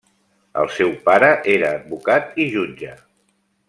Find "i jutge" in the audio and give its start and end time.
2.47-2.99